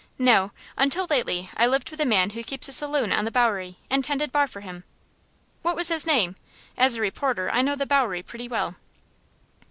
"No; 0.17 0.51
until 0.79 1.05
lately 1.05 1.51
I 1.55 1.67
lived 1.67 1.91
with 1.91 1.99
a 1.99 2.05
man 2.05 2.31
who 2.31 2.41
keeps 2.41 2.67
a 2.67 2.71
saloon 2.71 3.11
on 3.11 3.23
the 3.23 3.29
Bowery, 3.29 3.77
and 3.87 4.03
tended 4.03 4.31
bar 4.31 4.47
for 4.47 4.61
him." 4.61 4.83
"What 5.61 5.75
was 5.75 5.89
his 5.89 6.07
name? 6.07 6.35
As 6.75 6.95
a 6.95 7.01
reporter 7.01 7.51
I 7.51 7.61
know 7.61 7.75
the 7.75 7.85
Bowery 7.85 8.23
pretty 8.23 8.47
well." 8.47 8.77